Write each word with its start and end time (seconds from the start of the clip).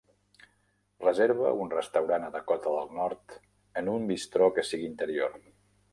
reserva 1.03 1.51
un 1.65 1.69
restaurant 1.75 2.25
a 2.29 2.31
Dakota 2.37 2.73
del 2.77 2.91
Nord 3.01 3.37
en 3.83 3.95
un 3.97 4.11
bistro 4.13 4.49
que 4.57 4.69
sigui 4.71 4.93
interior 4.95 5.41